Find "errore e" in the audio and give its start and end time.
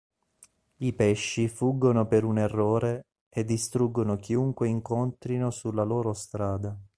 2.39-3.45